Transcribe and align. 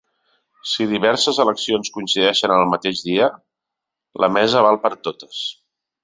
Si 0.69 0.85
diverses 0.91 1.41
eleccions 1.43 1.91
coincideixen 1.97 2.53
el 2.55 2.65
mateix 2.71 3.01
dia, 3.09 3.27
la 4.25 4.31
mesa 4.39 4.65
val 4.69 4.79
per 4.87 4.93
a 4.97 5.01
totes. 5.09 5.43